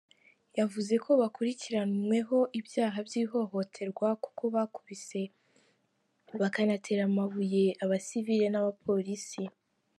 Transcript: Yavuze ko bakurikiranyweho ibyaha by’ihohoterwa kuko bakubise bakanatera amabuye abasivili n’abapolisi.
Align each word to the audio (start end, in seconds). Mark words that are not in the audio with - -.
Yavuze 0.59 0.93
ko 1.03 1.09
bakurikiranyweho 1.21 2.37
ibyaha 2.59 2.97
by’ihohoterwa 3.07 4.07
kuko 4.23 4.43
bakubise 4.55 5.21
bakanatera 6.41 7.01
amabuye 7.09 7.63
abasivili 7.83 8.47
n’abapolisi. 8.49 9.43